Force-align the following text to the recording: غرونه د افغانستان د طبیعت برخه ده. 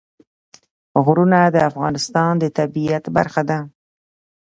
غرونه 1.03 1.39
د 1.55 1.57
افغانستان 1.69 2.31
د 2.39 2.45
طبیعت 2.57 3.05
برخه 3.15 3.41
ده. 3.49 3.59